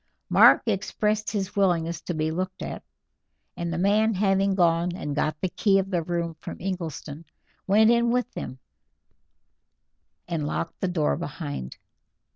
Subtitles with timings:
[0.29, 2.81] Mark expressed his willingness to be looked at,
[3.55, 7.23] and the man having gone and got the key of the room from Ingleston,
[7.67, 8.57] went in with them
[10.27, 11.77] and locked the door behind.